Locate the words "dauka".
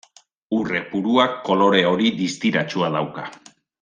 2.97-3.29